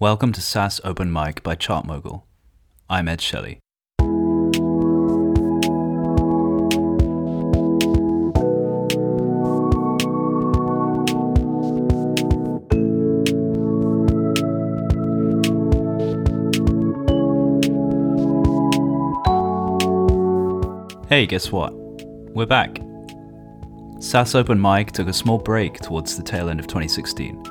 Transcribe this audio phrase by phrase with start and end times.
[0.00, 2.24] Welcome to SaaS Open Mic by ChartMogul.
[2.90, 3.60] I'm Ed Shelley.
[21.08, 21.72] Hey, guess what?
[22.34, 22.80] We're back.
[24.00, 27.44] SaaS Open Mic took a small break towards the tail end of 2016,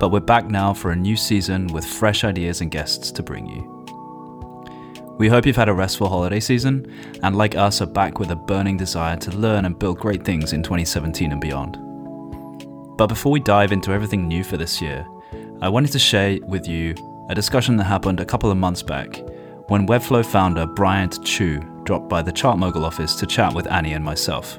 [0.00, 3.46] but we're back now for a new season with fresh ideas and guests to bring
[3.46, 3.76] you.
[5.18, 6.90] We hope you've had a restful holiday season,
[7.22, 10.54] and like us, are back with a burning desire to learn and build great things
[10.54, 11.76] in 2017 and beyond.
[12.96, 15.06] But before we dive into everything new for this year,
[15.60, 16.94] I wanted to share with you
[17.28, 19.22] a discussion that happened a couple of months back
[19.68, 24.04] when Webflow founder Bryant Chou dropped by the ChartMogul office to chat with Annie and
[24.04, 24.56] myself.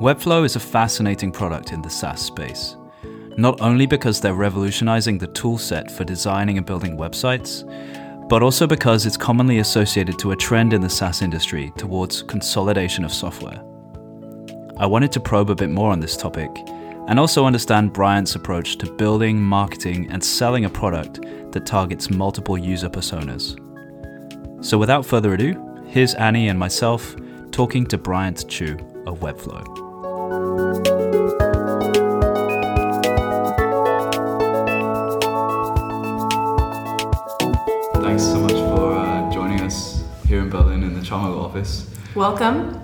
[0.00, 2.76] Webflow is a fascinating product in the SaaS space,
[3.36, 7.66] not only because they're revolutionizing the toolset for designing and building websites,
[8.28, 13.04] but also because it's commonly associated to a trend in the SaaS industry towards consolidation
[13.04, 13.62] of software.
[14.78, 16.50] I wanted to probe a bit more on this topic
[17.08, 21.20] and also understand Bryant's approach to building, marketing, and selling a product
[21.52, 23.58] that targets multiple user personas.
[24.64, 27.16] So, without further ado, here's Annie and myself
[27.50, 30.91] talking to Bryant Chou of Webflow.
[41.52, 41.86] Office.
[42.14, 42.78] Welcome.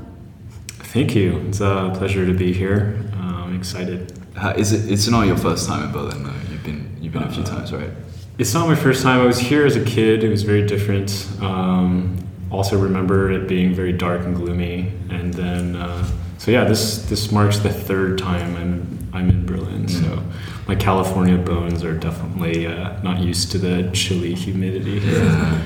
[0.93, 1.39] Thank you.
[1.49, 3.03] It's a pleasure to be here.
[3.15, 4.13] Uh, I'm excited.
[4.37, 4.91] Uh, is it?
[4.93, 6.33] It's not your first time in Berlin, though.
[6.51, 7.91] You've been you've been a few Uh, times, right?
[8.39, 9.21] It's not my first time.
[9.21, 10.23] I was here as a kid.
[10.23, 11.27] It was very different.
[11.41, 12.19] Um,
[12.51, 14.93] also remember it being very dark and gloomy.
[15.11, 16.05] And then, uh,
[16.39, 18.73] so yeah, this this marks the third time I'm
[19.15, 19.89] I'm in Berlin.
[19.89, 20.23] So Mm.
[20.69, 25.01] my California bones are definitely uh, not used to the chilly humidity.
[25.01, 25.59] Yeah.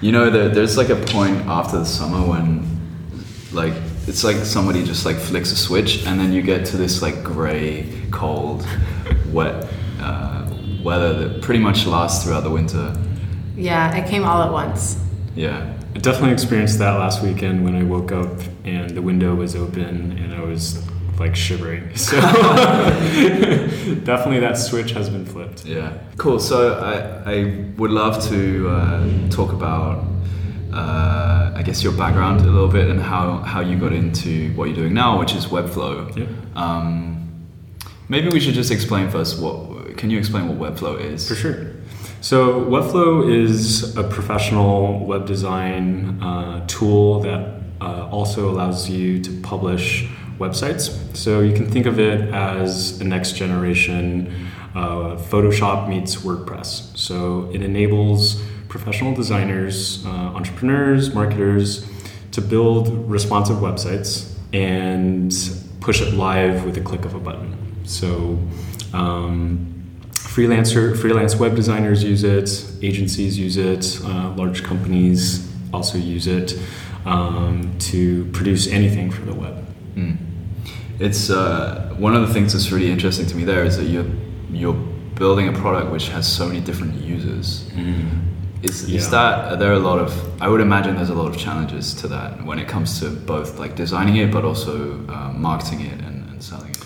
[0.00, 2.64] You know, there, there's like a point after the summer when,
[3.52, 3.74] like,
[4.06, 7.22] it's like somebody just like flicks a switch, and then you get to this like
[7.22, 8.66] gray, cold,
[9.26, 9.68] wet
[10.00, 10.50] uh,
[10.82, 12.96] weather that pretty much lasts throughout the winter.
[13.56, 14.98] Yeah, it came all at once.
[15.34, 15.76] Yeah.
[15.94, 20.16] I definitely experienced that last weekend when I woke up and the window was open
[20.18, 20.82] and I was
[21.20, 21.90] like shivering.
[21.96, 22.18] So
[24.04, 25.64] definitely that switch has been flipped.
[25.66, 25.92] Yeah.
[26.16, 26.40] Cool.
[26.40, 30.04] So I, I would love to uh, talk about,
[30.72, 34.64] uh, I guess, your background a little bit and how, how you got into what
[34.64, 36.16] you're doing now, which is Webflow.
[36.16, 36.26] Yeah.
[36.56, 37.46] Um,
[38.08, 39.98] maybe we should just explain first what.
[39.98, 41.28] Can you explain what Webflow is?
[41.28, 41.66] For sure.
[42.22, 49.30] So Webflow is a professional web design uh, tool that uh, also allows you to
[49.42, 50.08] publish
[50.40, 50.90] websites.
[51.14, 56.96] So you can think of it as the next generation uh, Photoshop meets WordPress.
[56.96, 61.86] So it enables professional designers, uh, entrepreneurs, marketers
[62.32, 65.32] to build responsive websites and
[65.80, 67.84] push it live with a click of a button.
[67.84, 68.38] So
[68.92, 69.66] um,
[70.12, 72.48] freelancer freelance web designers use it
[72.82, 76.56] agencies use it uh, large companies also use it
[77.04, 79.60] um, to produce anything for the web
[79.96, 80.29] Mm.
[81.00, 83.44] It's uh, one of the things that's really interesting to me.
[83.44, 84.10] There is that you're
[84.52, 84.78] you're
[85.14, 87.64] building a product which has so many different users.
[88.62, 88.98] Is, Yeah.
[88.98, 90.10] is that are there a lot of?
[90.42, 93.58] I would imagine there's a lot of challenges to that when it comes to both
[93.58, 94.72] like designing it, but also
[95.08, 96.84] uh, marketing it and, and selling it.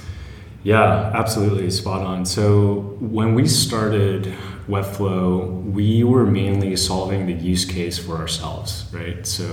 [0.62, 2.42] yeah absolutely spot on so
[3.16, 4.20] when we started
[4.74, 5.28] webflow
[5.78, 9.44] we were mainly solving the use case for ourselves right so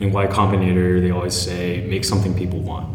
[0.00, 1.62] in y combinator they always say
[1.94, 2.86] make something people want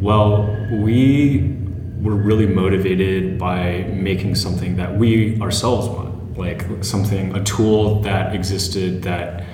[0.00, 1.58] well we
[2.00, 8.34] were really motivated by making something that we ourselves want, like something, a tool that
[8.34, 9.44] existed that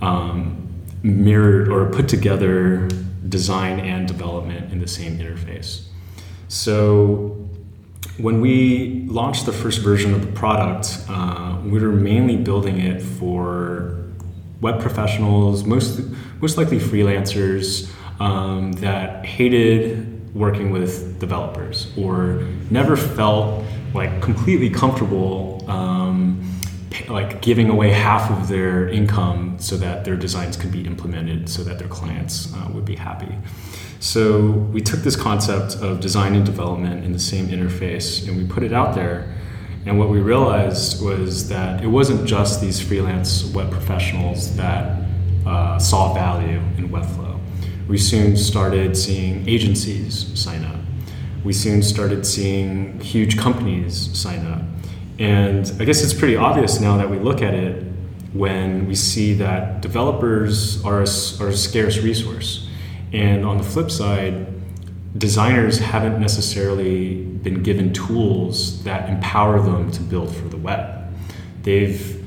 [0.00, 0.68] um,
[1.02, 2.88] mirrored or put together
[3.28, 5.86] design and development in the same interface.
[6.48, 7.48] So
[8.18, 13.00] when we launched the first version of the product, uh, we were mainly building it
[13.00, 14.04] for
[14.60, 16.00] web professionals, most
[16.40, 17.92] most likely freelancers
[18.22, 23.64] um, that hated working with developers or never felt
[23.94, 26.40] like completely comfortable um,
[27.08, 31.64] like giving away half of their income so that their designs could be implemented so
[31.64, 33.34] that their clients uh, would be happy.
[33.98, 38.44] So we took this concept of design and development in the same interface and we
[38.46, 39.34] put it out there.
[39.84, 45.08] And what we realized was that it wasn't just these freelance web professionals that
[45.44, 47.31] uh, saw value in Webflow.
[47.88, 50.76] We soon started seeing agencies sign up.
[51.44, 54.62] We soon started seeing huge companies sign up.
[55.18, 57.84] And I guess it's pretty obvious now that we look at it
[58.32, 61.06] when we see that developers are a,
[61.40, 62.68] are a scarce resource.
[63.12, 64.46] And on the flip side,
[65.18, 71.12] designers haven't necessarily been given tools that empower them to build for the web.
[71.62, 72.24] They've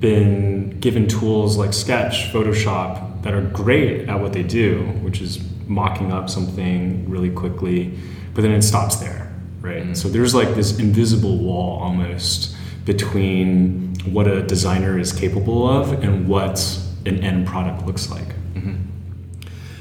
[0.00, 5.40] been given tools like Sketch, Photoshop that are great at what they do, which is
[5.66, 7.96] mocking up something really quickly,
[8.34, 9.82] but then it stops there, right?
[9.82, 9.94] Mm-hmm.
[9.94, 16.26] So there's like this invisible wall almost between what a designer is capable of and
[16.26, 18.28] what an end product looks like.
[18.54, 18.76] Mm-hmm.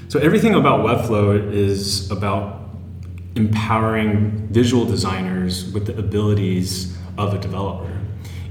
[0.09, 2.69] So everything about Webflow is about
[3.35, 7.98] empowering visual designers with the abilities of a developer.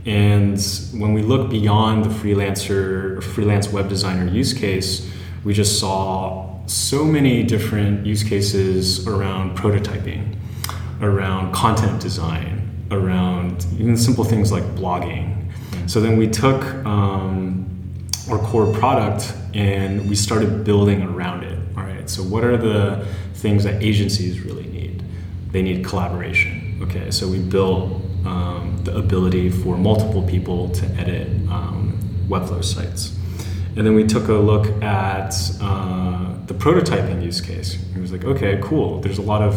[0.08, 0.58] And
[0.94, 5.06] when we look beyond the freelancer, freelance web designer use case,
[5.44, 10.34] we just saw so many different use cases around prototyping,
[11.02, 15.52] around content design, around even simple things like blogging.
[15.86, 17.66] So then we took um,
[18.30, 21.58] our core product and we started building around it.
[21.76, 25.02] All right, so what are the things that agencies really need?
[25.50, 26.78] They need collaboration.
[26.80, 31.98] Okay, so we built um, the ability for multiple people to edit um,
[32.28, 33.16] Webflow sites.
[33.76, 37.78] And then we took a look at uh, the prototyping use case.
[37.94, 39.00] It was like, okay, cool.
[39.00, 39.54] There's a lot of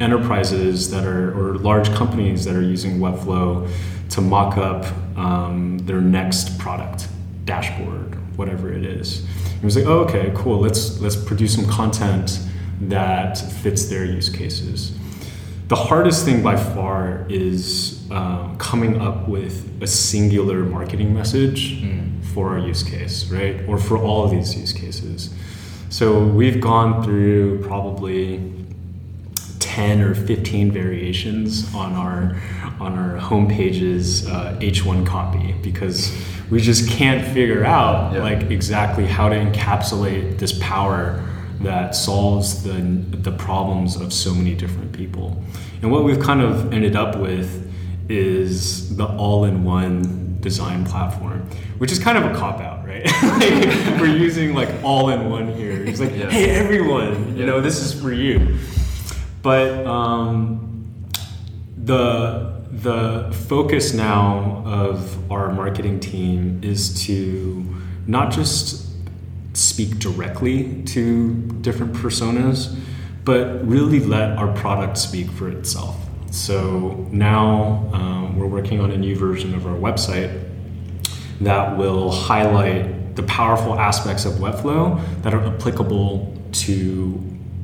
[0.00, 3.70] enterprises that are, or large companies that are using Webflow
[4.10, 4.86] to mock up
[5.16, 7.08] um, their next product,
[7.44, 9.26] dashboard, whatever it is.
[9.56, 10.58] It was like, oh, okay, cool.
[10.58, 12.40] Let's let's produce some content
[12.80, 14.92] that fits their use cases.
[15.70, 22.24] The hardest thing by far is um, coming up with a singular marketing message mm.
[22.34, 23.64] for our use case, right?
[23.68, 25.32] Or for all of these use cases.
[25.88, 28.52] So we've gone through probably
[29.60, 32.36] 10 or 15 variations on our
[32.80, 36.12] on our homepage's uh, H1 copy because
[36.50, 38.24] we just can't figure out yeah.
[38.24, 41.24] like exactly how to encapsulate this power
[41.60, 45.42] that solves the the problems of so many different people.
[45.82, 47.70] And what we've kind of ended up with
[48.08, 51.48] is the all-in-one design platform,
[51.78, 53.04] which is kind of a cop out, right?
[53.22, 55.84] like, we're using like all-in-one here.
[55.84, 56.30] It's like, yeah.
[56.30, 58.58] hey everyone, you know, this is for you.
[59.42, 60.94] But um,
[61.76, 67.66] the the focus now of our marketing team is to
[68.06, 68.89] not just
[69.70, 71.34] speak directly to
[71.66, 72.76] different personas,
[73.24, 75.96] but really let our product speak for itself.
[76.30, 80.32] So now um, we're working on a new version of our website
[81.40, 87.20] that will highlight the powerful aspects of Webflow that are applicable to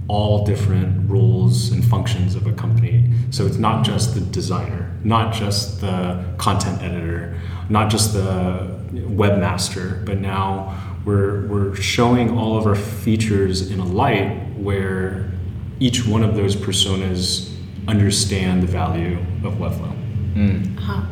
[0.09, 3.11] all different roles and functions of a company.
[3.31, 10.05] So it's not just the designer, not just the content editor, not just the webmaster,
[10.05, 15.31] but now we're, we're showing all of our features in a light where
[15.79, 17.55] each one of those personas
[17.87, 19.95] understand the value of Webflow.
[20.35, 20.77] Mm.
[20.77, 21.03] Uh-huh.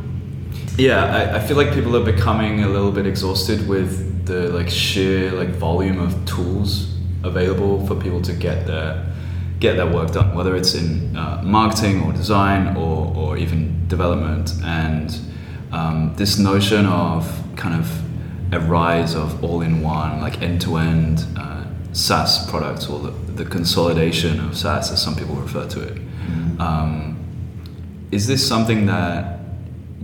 [0.76, 4.68] Yeah, I, I feel like people are becoming a little bit exhausted with the like
[4.68, 9.06] sheer like volume of tools available for people to get their
[9.60, 14.52] get their work done, whether it's in uh, marketing or design or, or even development.
[14.64, 15.16] And
[15.70, 18.03] um, this notion of kind of
[18.54, 24.90] a rise of all-in-one, like end-to-end uh, SaaS products, or the, the, consolidation of SaaS,
[24.92, 25.94] as some people refer to it.
[25.94, 26.60] Mm-hmm.
[26.60, 27.18] Um,
[28.10, 29.40] is this something that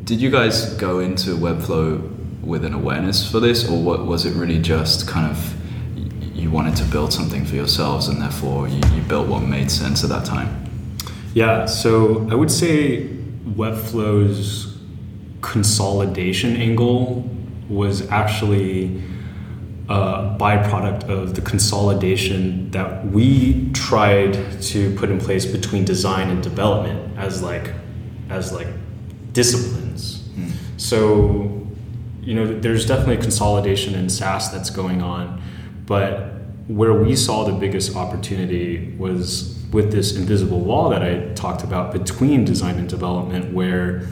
[0.04, 4.34] did you guys go into Webflow with an awareness for this, or what was it
[4.34, 5.56] really just kind of
[6.34, 10.02] you wanted to build something for yourselves, and therefore you, you built what made sense
[10.02, 10.48] at that time?
[11.34, 13.08] Yeah, so I would say
[13.44, 14.78] Webflow's
[15.42, 17.28] consolidation angle
[17.70, 19.02] was actually
[19.88, 26.42] a byproduct of the consolidation that we tried to put in place between design and
[26.42, 27.72] development as like
[28.28, 28.68] as like
[29.32, 30.28] disciplines.
[30.36, 30.52] Mm.
[30.76, 31.66] So
[32.22, 35.42] you know there's definitely a consolidation in SaaS that's going on,
[35.86, 36.34] but
[36.68, 41.92] where we saw the biggest opportunity was with this invisible wall that I talked about
[41.92, 44.06] between design and development where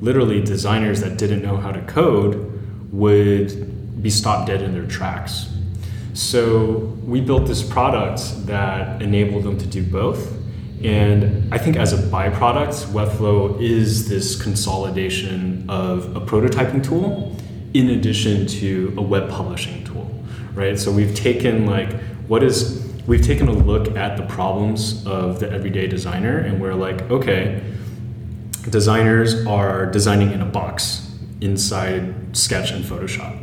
[0.00, 2.49] literally designers that didn't know how to code
[2.92, 5.48] would be stopped dead in their tracks.
[6.14, 10.36] So we built this product that enabled them to do both.
[10.82, 17.36] And I think as a byproduct, Webflow is this consolidation of a prototyping tool
[17.74, 20.10] in addition to a web publishing tool,
[20.54, 20.78] right?
[20.78, 21.92] So we've taken like
[22.26, 26.74] what is we've taken a look at the problems of the everyday designer and we're
[26.74, 27.62] like, okay,
[28.68, 31.09] designers are designing in a box
[31.40, 33.36] inside Sketch and Photoshop.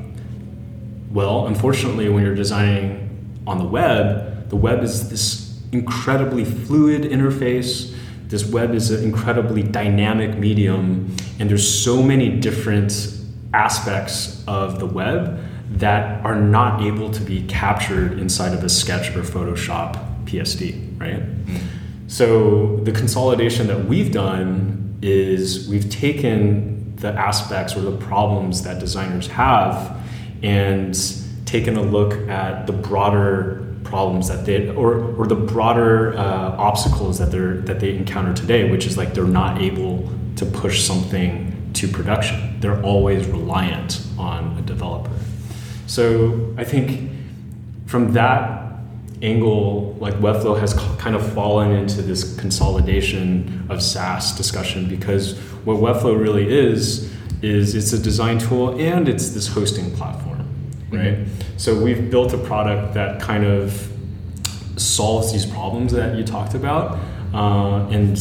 [1.12, 7.96] Well, unfortunately, when you're designing on the web, the web is this incredibly fluid interface.
[8.28, 13.14] This web is an incredibly dynamic medium, and there's so many different
[13.54, 15.40] aspects of the web
[15.70, 21.22] that are not able to be captured inside of a Sketch or Photoshop PSD, right?
[21.46, 21.62] Mm.
[22.08, 28.80] So the consolidation that we've done is we've taken the aspects or the problems that
[28.80, 30.02] designers have
[30.44, 30.98] and
[31.46, 37.20] taken a look at the broader problems that they or or the broader uh, obstacles
[37.20, 41.72] that they're that they encounter today, which is like they're not able to push something
[41.74, 42.60] to production.
[42.60, 45.12] They're always reliant on a developer.
[45.86, 47.12] So I think
[47.86, 48.57] from that
[49.22, 55.78] angle, like Webflow has kind of fallen into this consolidation of SaaS discussion because what
[55.78, 60.40] Webflow really is is it's a design tool and it's this hosting platform,
[60.92, 61.18] right?
[61.18, 61.58] Mm-hmm.
[61.58, 63.92] So we've built a product that kind of
[64.76, 67.00] solves these problems that you talked about,
[67.34, 68.18] uh, and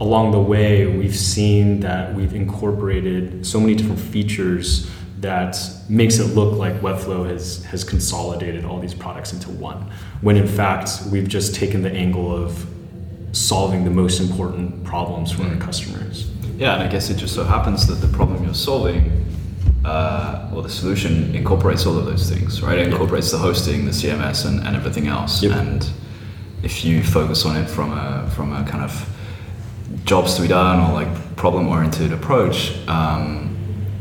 [0.00, 5.58] along the way, we've seen that we've incorporated so many different features that
[5.88, 9.90] makes it look like Webflow has, has consolidated all these products into one,
[10.22, 12.66] when in fact, we've just taken the angle of
[13.32, 15.54] solving the most important problems for mm.
[15.54, 16.30] our customers.
[16.56, 19.26] Yeah, and I guess it just so happens that the problem you're solving,
[19.84, 22.78] uh, or the solution, incorporates all of those things, right?
[22.78, 25.42] It incorporates the hosting, the CMS, and, and everything else.
[25.42, 25.52] Yep.
[25.52, 25.90] And
[26.62, 29.08] if you focus on it from a from a kind of
[30.04, 33.49] jobs to be done or like problem oriented approach, um,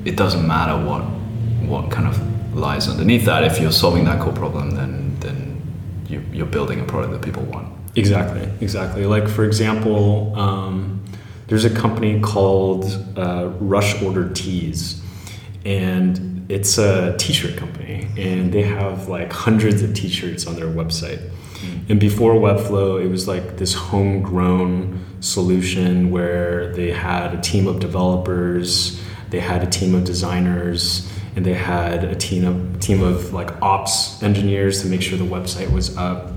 [0.05, 1.01] it doesn't matter what
[1.67, 3.43] what kind of lies underneath that.
[3.43, 5.61] If you're solving that core problem, then then
[6.07, 7.67] you, you're building a product that people want.
[7.95, 9.05] Exactly, exactly.
[9.05, 11.03] Like for example, um,
[11.47, 12.85] there's a company called
[13.17, 15.01] uh, Rush Order Tees,
[15.65, 21.19] and it's a t-shirt company, and they have like hundreds of t-shirts on their website.
[21.59, 21.89] Mm.
[21.89, 27.79] And before Webflow, it was like this homegrown solution where they had a team of
[27.79, 33.33] developers, they had a team of designers, and they had a team of team of
[33.33, 36.31] like ops engineers to make sure the website was up.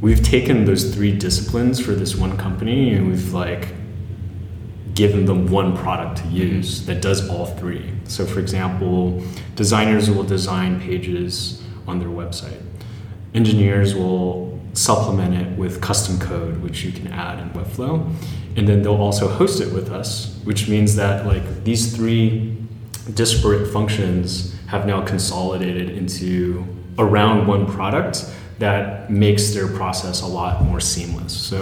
[0.00, 3.68] We've taken those three disciplines for this one company and we've like
[4.94, 6.36] given them one product to mm-hmm.
[6.36, 7.92] use that does all three.
[8.04, 9.22] So for example,
[9.54, 12.62] designers will design pages on their website.
[13.34, 18.12] Engineers will supplement it with custom code, which you can add in Webflow.
[18.56, 22.56] And then they'll also host it with us, which means that like these three
[23.14, 26.66] disparate functions have now consolidated into
[26.98, 28.24] around one product
[28.58, 31.36] that makes their process a lot more seamless.
[31.36, 31.60] So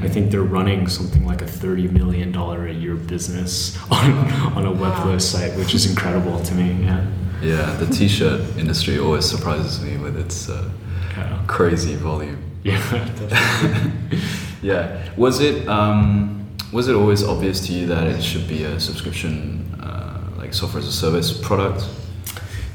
[0.00, 4.12] I think they're running something like a $30 million a year business on,
[4.54, 6.84] on a Webflow site, which is incredible to me.
[6.84, 7.06] Yeah.
[7.40, 10.70] Yeah, the t-shirt industry always surprises me with its uh,
[11.16, 11.42] yeah.
[11.48, 12.40] crazy volume.
[12.62, 12.78] Yeah,
[14.62, 15.10] yeah.
[15.16, 19.74] Was it um, was it always obvious to you that it should be a subscription,
[19.80, 21.86] uh, like software as a service product?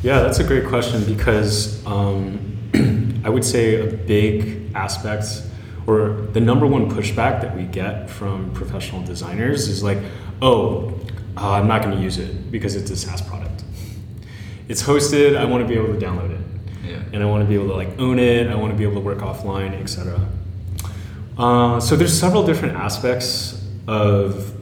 [0.04, 2.40] Yeah, that's a great question because um,
[3.26, 5.44] I would say a big aspect
[5.88, 9.98] or the number one pushback that we get from professional designers is like,
[10.42, 11.00] oh,
[11.38, 13.64] uh, I'm not going to use it because it's a SaaS product.
[14.68, 15.38] It's hosted.
[15.38, 16.48] I want to be able to download it
[16.88, 17.02] yeah.
[17.14, 18.48] and I want to be able to like own it.
[18.48, 20.28] I want to be able to work offline, etc.
[21.38, 24.54] Uh, so there's several different aspects of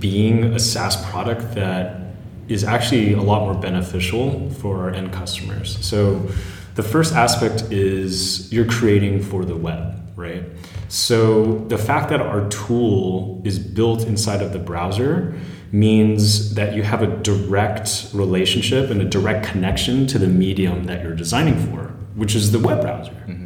[0.00, 2.00] being a SaaS product that
[2.48, 5.78] is actually a lot more beneficial for our end customers.
[5.84, 6.28] So
[6.74, 10.44] the first aspect is you're creating for the web, right?
[10.88, 15.38] So the fact that our tool is built inside of the browser
[15.70, 21.02] means that you have a direct relationship and a direct connection to the medium that
[21.02, 21.84] you're designing for,
[22.14, 23.12] which is the web browser.
[23.26, 23.41] Mm-hmm.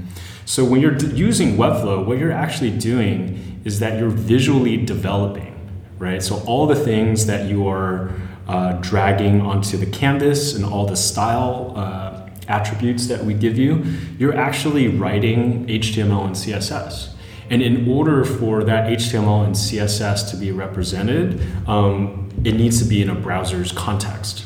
[0.46, 5.52] So when you're d- using Webflow, what you're actually doing is that you're visually developing,
[5.98, 6.22] right?
[6.22, 8.12] So all the things that you are
[8.46, 13.84] uh, dragging onto the canvas and all the style uh, attributes that we give you,
[14.18, 17.12] you're actually writing HTML and CSS.
[17.50, 22.88] And in order for that HTML and CSS to be represented, um, it needs to
[22.88, 24.44] be in a browser's context.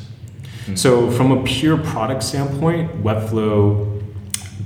[0.62, 0.76] Mm-hmm.
[0.76, 3.89] So, from a pure product standpoint, Webflow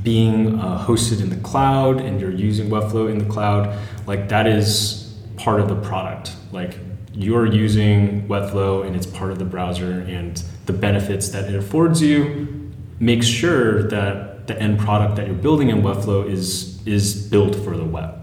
[0.04, 4.46] being uh, hosted in the cloud and you're using Webflow in the cloud, like that
[4.46, 6.37] is part of the product.
[6.52, 6.78] Like
[7.12, 12.00] you're using Webflow and it's part of the browser, and the benefits that it affords
[12.00, 12.70] you
[13.00, 17.76] makes sure that the end product that you're building in Webflow is is built for
[17.76, 18.20] the web.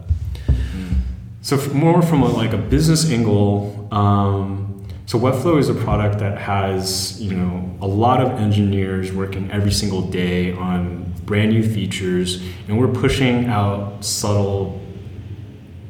[1.42, 6.38] So more from a, like a business angle, Um, so Webflow is a product that
[6.38, 12.44] has you know a lot of engineers working every single day on brand new features,
[12.68, 14.82] and we're pushing out subtle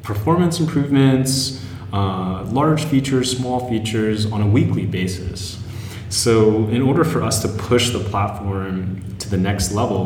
[0.04, 1.60] performance improvements,
[1.92, 5.60] uh, large features, small features on a weekly basis.
[6.10, 10.04] So in order for us to push the platform to the next level,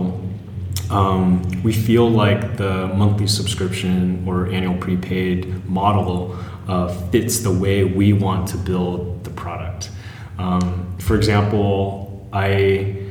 [0.88, 6.34] um, we feel like the monthly subscription or annual prepaid model
[6.66, 9.90] uh, fits the way we want to build the product.
[10.38, 13.02] Um, for example, I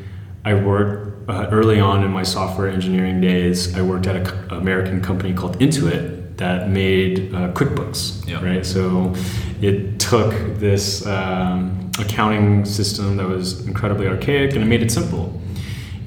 [0.44, 3.75] I worked uh, early on in my software engineering days.
[3.75, 8.27] I worked at an American company called Intuit that made uh, QuickBooks.
[8.27, 8.44] Yeah.
[8.44, 9.13] Right, so
[9.62, 15.41] it took this um, accounting system that was incredibly archaic and it made it simple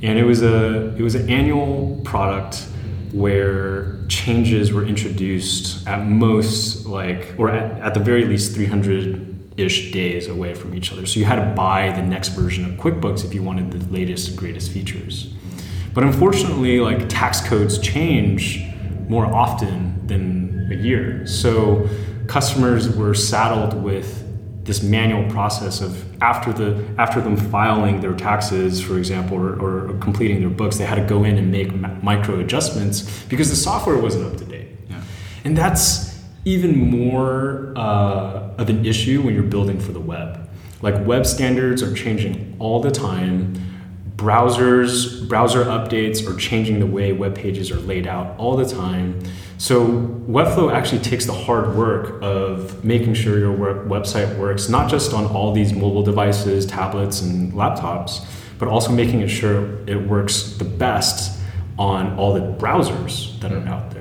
[0.02, 2.66] and it was a it was an annual product
[3.12, 9.90] where changes were introduced at most like or at, at the very least 300 ish
[9.92, 13.24] days away from each other so you had to buy the next version of quickbooks
[13.24, 15.34] if you wanted the latest and greatest features
[15.94, 18.64] but unfortunately like tax codes change
[19.08, 21.88] more often than a year so
[22.26, 24.24] customers were saddled with
[24.68, 29.98] this manual process of after the after them filing their taxes, for example, or, or
[29.98, 33.56] completing their books, they had to go in and make ma- micro adjustments because the
[33.56, 34.68] software wasn't up to date.
[34.90, 35.00] Yeah.
[35.44, 36.07] And that's
[36.48, 40.48] even more uh, of an issue when you're building for the web.
[40.80, 43.54] Like web standards are changing all the time.
[44.16, 49.20] Browsers, browser updates are changing the way web pages are laid out all the time.
[49.58, 49.86] So
[50.26, 55.26] Webflow actually takes the hard work of making sure your website works not just on
[55.26, 58.24] all these mobile devices, tablets, and laptops,
[58.58, 61.38] but also making it sure it works the best
[61.78, 63.97] on all the browsers that are out there.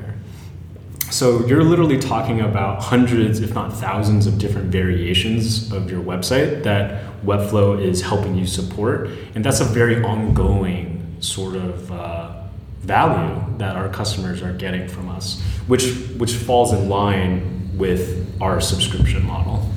[1.10, 6.64] So you're literally talking about hundreds, if not thousands, of different variations of your website
[6.64, 12.44] that Webflow is helping you support, and that's a very ongoing sort of uh,
[12.82, 18.60] value that our customers are getting from us, which which falls in line with our
[18.60, 19.68] subscription model.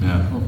[0.00, 0.40] Yeah.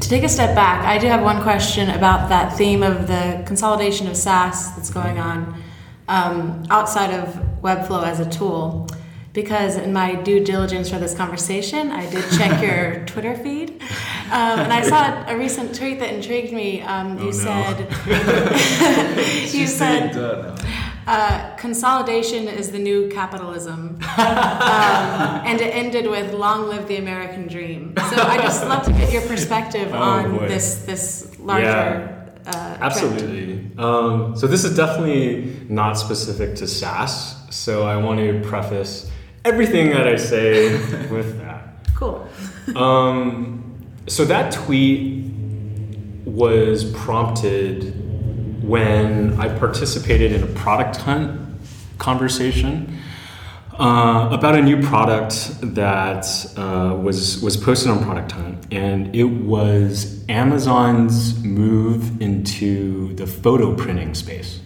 [0.00, 3.42] To take a step back, I do have one question about that theme of the
[3.46, 5.60] consolidation of SaaS that's going on
[6.08, 8.86] um, outside of Webflow as a tool.
[9.32, 13.68] Because in my due diligence for this conversation, I did check your Twitter feed,
[14.32, 16.80] um, and I saw a recent tweet that intrigued me.
[16.80, 17.30] Um, you Oh, no.
[17.32, 17.76] said,
[19.52, 20.16] you said,
[21.06, 23.98] uh, consolidation is the new capitalism.
[24.16, 27.92] um, and it ended with long live the American dream.
[28.10, 30.48] So I just love to get your perspective Oh, on boy.
[30.48, 32.12] this this larger
[32.46, 32.78] uh.
[32.80, 33.70] Absolutely.
[33.76, 37.35] Um, so this is definitely not specific to SaaS.
[37.56, 39.10] So I want to preface
[39.44, 40.72] everything that I say
[41.10, 41.68] with that.
[41.94, 42.28] Cool.
[42.74, 45.24] Um, so that tweet
[46.24, 47.94] was prompted
[48.60, 51.40] when I participated in a product hunt
[51.98, 53.00] conversation
[53.78, 59.24] uh, about a new product that uh, was was posted on Product Hunt, and it
[59.24, 64.60] was Amazon's move into the photo printing space.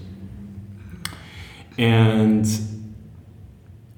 [1.77, 2.47] And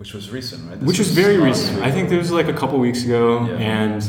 [0.03, 0.79] Which was recent, right?
[0.83, 1.81] which was very recent.
[1.81, 3.55] I think it was like a couple weeks ago, Yeah.
[3.59, 4.03] and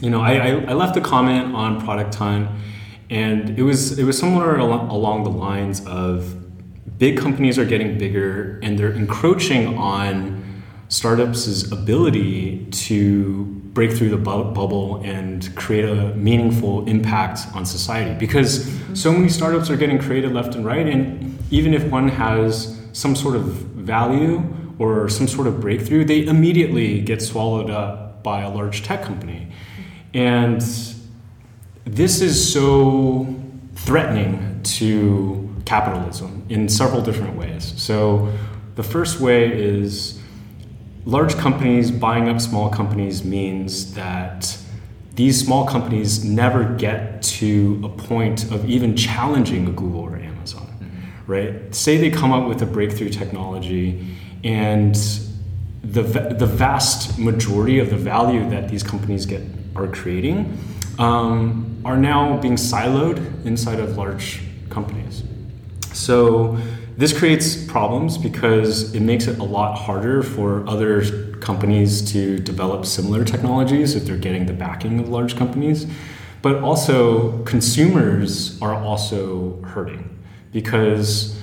[0.00, 2.50] you know, I, I, I left a comment on Product Hunt,
[3.08, 6.34] and it was it was somewhere al- along the lines of
[6.98, 10.12] big companies are getting bigger and they're encroaching on
[10.88, 18.14] startups' ability to break through the bu- bubble and create a meaningful impact on society
[18.18, 18.50] because
[18.92, 23.16] so many startups are getting created left and right and even if one has some
[23.16, 24.42] sort of value
[24.78, 29.50] or some sort of breakthrough they immediately get swallowed up by a large tech company
[30.14, 30.62] and
[31.84, 33.34] this is so
[33.74, 37.74] threatening to capitalism in several different ways.
[37.76, 38.32] So,
[38.74, 40.20] the first way is
[41.04, 44.56] large companies buying up small companies means that
[45.14, 50.68] these small companies never get to a point of even challenging a Google or Amazon,
[51.26, 51.74] right?
[51.74, 54.06] Say they come up with a breakthrough technology
[54.44, 54.94] and
[55.82, 59.42] the, the vast majority of the value that these companies get
[59.74, 60.58] are creating
[60.98, 65.22] um, are now being siloed inside of large companies.
[65.92, 66.58] So
[66.96, 72.84] this creates problems because it makes it a lot harder for other companies to develop
[72.84, 75.86] similar technologies if they're getting the backing of large companies.
[76.42, 80.18] But also consumers are also hurting
[80.52, 81.38] because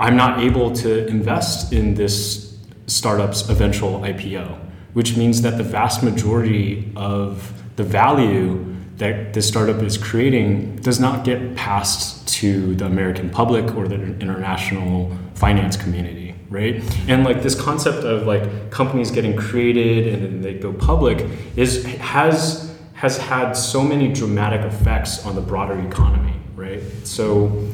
[0.00, 2.56] I'm not able to invest in this
[2.86, 4.58] startup's eventual IPO,
[4.92, 8.64] which means that the vast majority of the value
[8.96, 13.94] that this startup is creating does not get passed to the American public or the
[13.94, 16.82] international finance community, right?
[17.08, 21.84] And like this concept of like companies getting created and then they go public is
[21.84, 26.82] has has had so many dramatic effects on the broader economy, right?
[27.04, 27.68] So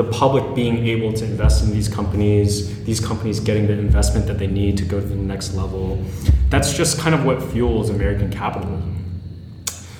[0.00, 4.38] the public being able to invest in these companies, these companies getting the investment that
[4.38, 6.02] they need to go to the next level,
[6.48, 8.96] that's just kind of what fuels American capitalism.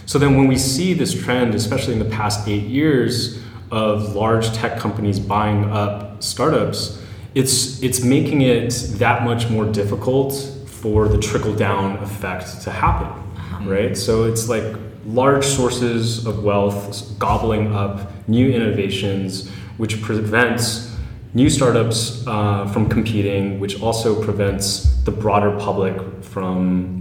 [0.07, 3.39] So then when we see this trend, especially in the past eight years,
[3.71, 7.01] of large tech companies buying up startups,
[7.35, 10.33] it's it's making it that much more difficult
[10.67, 13.71] for the trickle down effect to happen, uh-huh.
[13.71, 13.97] right?
[13.97, 14.65] So it's like
[15.05, 20.95] large sources of wealth gobbling up new innovations, which prevents
[21.33, 27.01] new startups uh, from competing, which also prevents the broader public from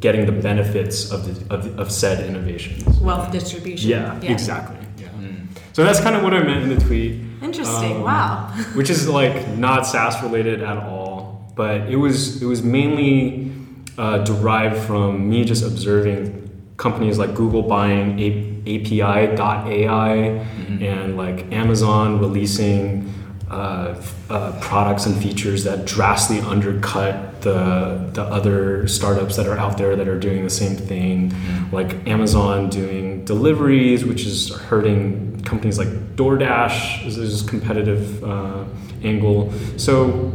[0.00, 2.84] getting the benefits of, the, of, of said innovations.
[2.98, 3.88] Wealth distribution.
[3.88, 4.32] Yeah, yeah.
[4.32, 4.84] exactly.
[4.98, 5.08] Yeah.
[5.10, 5.46] Mm.
[5.74, 7.20] So that's kind of what I meant in the tweet.
[7.40, 7.98] Interesting.
[7.98, 8.48] Um, wow.
[8.74, 13.52] which is like not SaaS related at all, but it was it was mainly
[13.96, 16.42] uh, derived from me just observing
[16.78, 20.82] companies like Google buying A- API.ai mm-hmm.
[20.82, 23.12] and like Amazon releasing
[23.50, 23.94] uh,
[24.28, 29.94] uh, products and features that drastically undercut the the other startups that are out there
[29.94, 31.74] that are doing the same thing, mm-hmm.
[31.74, 37.06] like Amazon doing deliveries, which is hurting companies like DoorDash.
[37.06, 38.64] Is this competitive uh,
[39.04, 39.52] angle?
[39.76, 40.32] So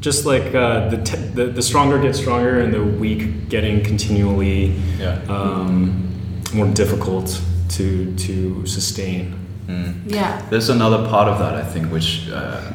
[0.00, 4.66] just like uh, the, te- the, the stronger get stronger and the weak getting continually
[4.98, 5.20] yeah.
[5.28, 6.09] um,
[6.54, 9.34] more difficult to to sustain.
[9.66, 10.12] Mm.
[10.12, 10.42] Yeah.
[10.50, 12.72] There's another part of that I think which uh,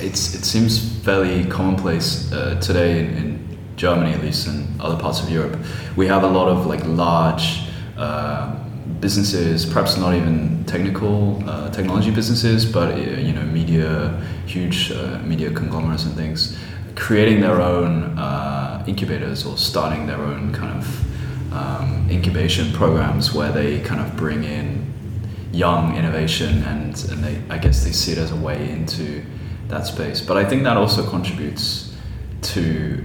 [0.00, 3.38] it's it seems fairly commonplace uh, today in, in,
[3.76, 5.56] Germany at least and other parts of Europe.
[5.94, 7.60] We have a lot of like large
[7.96, 8.52] uh,
[8.98, 15.20] businesses, perhaps not even technical uh, technology businesses, but uh, you know media, huge uh,
[15.22, 16.58] media conglomerates and things,
[16.96, 18.18] creating their own
[18.88, 21.07] incubators or starting their own kind of
[21.58, 24.92] um, incubation programs where they kind of bring in
[25.52, 29.24] young innovation and, and they, I guess they see it as a way into
[29.68, 30.20] that space.
[30.20, 31.96] But I think that also contributes
[32.40, 33.04] to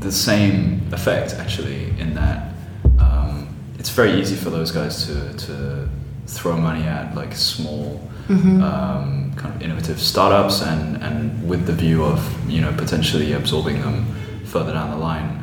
[0.00, 2.52] the same effect actually in that
[2.98, 5.88] um, it's very easy for those guys to, to
[6.26, 8.62] throw money at like small mm-hmm.
[8.62, 13.80] um, kind of innovative startups and, and with the view of you know potentially absorbing
[13.80, 14.04] them
[14.44, 15.41] further down the line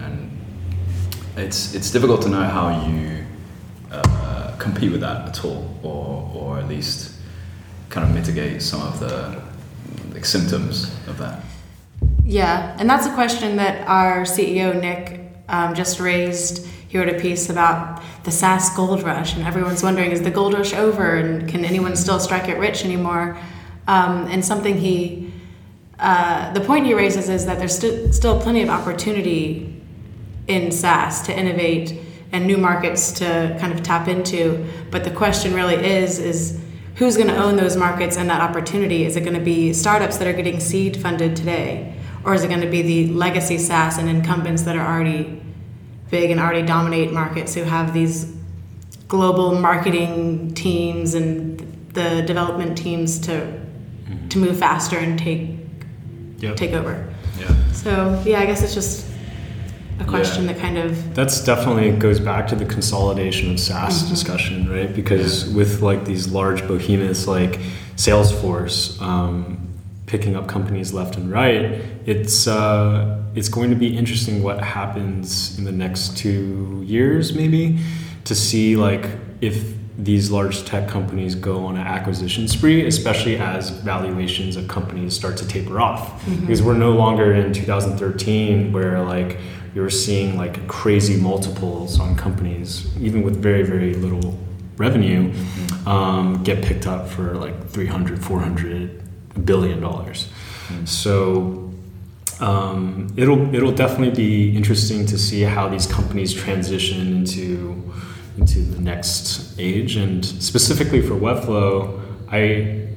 [1.39, 3.25] it's it's difficult to know how you
[3.91, 7.15] uh, compete with that at all, or or at least
[7.89, 9.41] kind of mitigate some of the
[10.13, 11.43] like, symptoms of that?
[12.23, 16.67] Yeah, and that's a question that our CEO Nick um, just raised.
[16.88, 20.54] He wrote a piece about the SaaS gold rush, and everyone's wondering: is the gold
[20.54, 23.38] rush over, and can anyone still strike it rich anymore?
[23.88, 25.34] Um, and something he,
[25.97, 29.79] uh, the point he raises is that there's st- still plenty of opportunity
[30.49, 31.97] in SaaS to innovate
[32.31, 34.65] and new markets to kind of tap into.
[34.91, 36.59] But the question really is is
[36.95, 39.05] who's going to own those markets and that opportunity?
[39.05, 42.49] Is it going to be startups that are getting seed funded today, or is it
[42.49, 45.41] going to be the legacy SaaS and incumbents that are already
[46.12, 48.35] big and already dominate markets who have these
[49.07, 51.59] global marketing teams and
[51.93, 54.27] the development teams to mm-hmm.
[54.27, 55.49] to move faster and take
[56.38, 56.55] yep.
[56.55, 57.12] take over.
[57.39, 57.71] Yeah.
[57.71, 59.09] So yeah, I guess it's just
[59.99, 60.53] a question yeah.
[60.53, 64.09] that kind of that's definitely goes back to the consolidation of SaaS mm-hmm.
[64.09, 64.93] discussion, right?
[64.93, 67.59] Because with like these large behemoths like
[67.95, 69.67] Salesforce um,
[70.05, 75.57] picking up companies left and right, it's uh, it's going to be interesting what happens
[75.57, 77.79] in the next two years, maybe,
[78.23, 79.09] to see like
[79.41, 85.13] if these large tech companies go on an acquisition spree, especially as valuations of companies
[85.13, 86.23] start to taper off.
[86.23, 86.41] Mm-hmm.
[86.41, 89.38] Because we're no longer in 2013 where like
[89.73, 94.38] you're seeing like crazy multiples on companies, even with very, very little
[94.77, 95.88] revenue, mm-hmm.
[95.88, 100.27] um, get picked up for like 300, 400 billion dollars.
[100.67, 100.86] Mm-hmm.
[100.86, 101.73] So
[102.39, 107.93] um, it'll it'll definitely be interesting to see how these companies transition into
[108.38, 111.99] into the next age, and specifically for Webflow,
[112.32, 112.88] I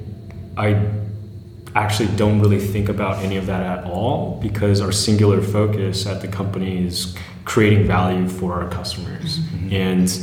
[0.57, 0.89] I
[1.75, 6.21] actually don't really think about any of that at all because our singular focus at
[6.21, 9.73] the company is creating value for our customers mm-hmm.
[9.73, 10.23] and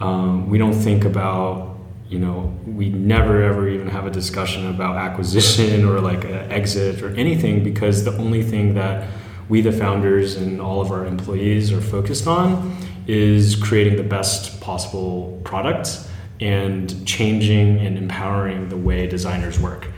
[0.00, 1.76] um, we don't think about
[2.08, 7.02] you know we never ever even have a discussion about acquisition or like an exit
[7.02, 9.08] or anything because the only thing that
[9.48, 14.60] we, the founders, and all of our employees are focused on is creating the best
[14.60, 16.00] possible product
[16.40, 19.88] and changing and empowering the way designers work.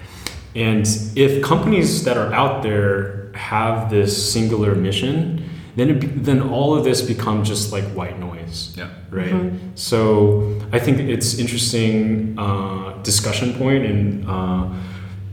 [0.55, 6.77] And if companies that are out there have this singular mission, then it, then all
[6.77, 8.75] of this becomes just like white noise.
[8.77, 8.91] Yeah.
[9.11, 9.31] Right.
[9.31, 9.77] Mm-hmm.
[9.77, 14.75] So I think it's interesting uh, discussion point in, uh,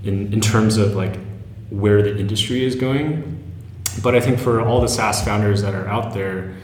[0.03, 1.17] in in terms of like
[1.69, 3.33] where the industry is going.
[4.03, 6.55] But I think for all the SaaS founders that are out there,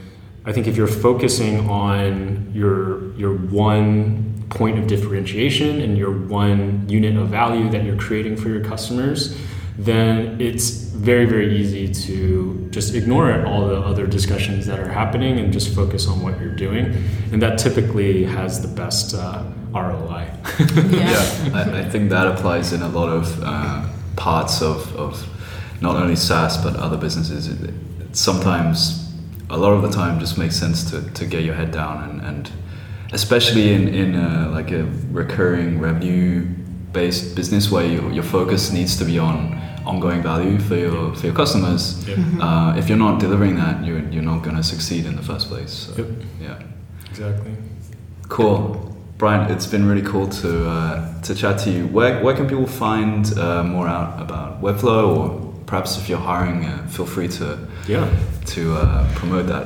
[0.45, 6.87] I think if you're focusing on your your one point of differentiation and your one
[6.87, 9.37] unit of value that you're creating for your customers,
[9.77, 15.39] then it's very, very easy to just ignore all the other discussions that are happening
[15.39, 17.03] and just focus on what you're doing.
[17.31, 20.29] And that typically has the best uh, ROI.
[20.59, 25.27] yeah, yeah I, I, think that applies in a lot of uh, parts of, of
[25.81, 27.47] not only SaaS but other businesses.
[27.47, 29.11] It, it, sometimes,
[29.49, 32.21] a lot of the time, just makes sense to, to get your head down and,
[32.21, 32.51] and
[33.13, 36.45] especially in, in a, like a recurring revenue
[36.91, 41.25] based business where you, your focus needs to be on ongoing value for your for
[41.27, 42.07] your customers.
[42.07, 42.15] Yeah.
[42.15, 42.41] Mm-hmm.
[42.41, 45.47] Uh, if you're not delivering that, you're you're not going to succeed in the first
[45.49, 45.71] place.
[45.71, 46.07] So, yep.
[46.41, 46.63] Yeah.
[47.09, 47.55] Exactly.
[48.29, 48.89] Cool.
[49.17, 51.87] Brian, it's been really cool to uh, to chat to you.
[51.87, 56.65] Where where can people find uh, more out about Webflow, or perhaps if you're hiring,
[56.65, 58.09] uh, feel free to yeah
[58.47, 59.65] to uh, promote that.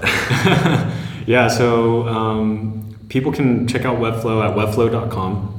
[1.27, 1.47] yeah.
[1.47, 5.53] So um, people can check out Webflow at webflow.com.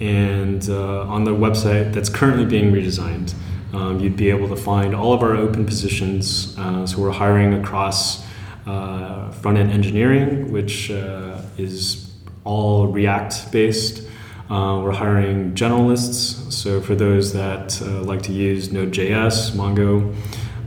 [0.00, 3.34] And uh, on the website that's currently being redesigned,
[3.72, 6.56] um, you'd be able to find all of our open positions.
[6.56, 8.24] Uh, so we're hiring across
[8.66, 12.12] uh, front end engineering, which uh, is
[12.44, 14.08] all React based.
[14.48, 20.14] Uh, we're hiring generalists, so for those that uh, like to use Node.js, Mongo,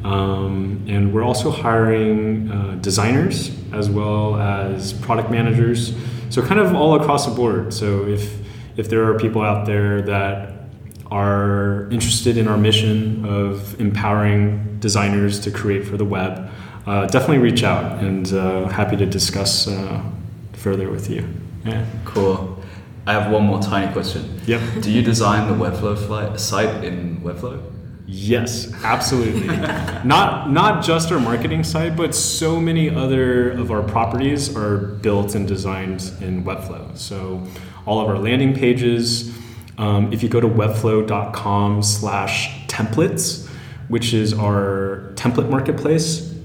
[0.04, 5.94] um, and we're also hiring uh, designers as well as product managers.
[6.30, 7.74] So kind of all across the board.
[7.74, 8.40] So if
[8.78, 10.54] if there are people out there that
[11.12, 16.50] are interested in our mission of empowering designers to create for the web,
[16.88, 20.02] uh, definitely reach out and uh, happy to discuss uh,
[20.54, 21.28] further with you.
[21.66, 21.86] Yeah.
[22.06, 22.58] Cool.
[23.06, 24.40] I have one more tiny question.
[24.46, 24.82] Yep.
[24.82, 27.62] Do you design the Webflow site in Webflow?
[28.14, 29.48] Yes, absolutely.
[30.04, 35.34] not not just our marketing site, but so many other of our properties are built
[35.34, 36.98] and designed in Webflow.
[36.98, 37.42] So
[37.86, 39.34] all of our landing pages.
[39.78, 43.48] Um, if you go to webflow.com/templates,
[43.88, 46.36] which is our template marketplace,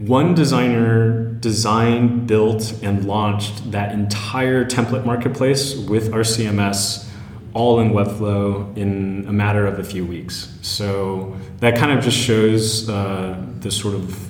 [0.00, 7.07] one designer designed, built, and launched that entire template marketplace with our CMS
[7.54, 10.52] all in Webflow in a matter of a few weeks.
[10.62, 14.28] So that kind of just shows uh, the sort of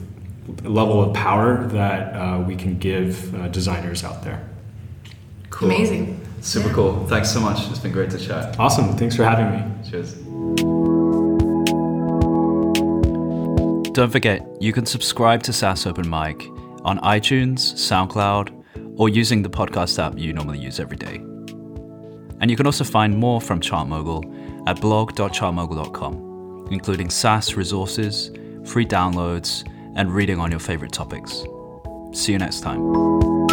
[0.65, 4.49] level of power that uh, we can give uh, designers out there.
[5.51, 5.71] Cool.
[5.71, 6.27] Amazing.
[6.41, 6.75] Super yeah.
[6.75, 7.07] cool.
[7.07, 7.69] Thanks so much.
[7.69, 8.59] It's been great to chat.
[8.59, 8.97] Awesome.
[8.97, 9.91] Thanks for having me.
[9.91, 10.15] Cheers.
[13.93, 16.41] Don't forget, you can subscribe to SaaS Open Mic
[16.85, 18.55] on iTunes, SoundCloud,
[18.97, 21.28] or using the podcast app you normally use every day.
[22.41, 28.31] And you can also find more from ChartMogul at blog.chartmogul.com, including SaaS resources,
[28.65, 29.65] free downloads,
[29.97, 31.45] and reading on your favorite topics.
[32.13, 33.48] See you next time.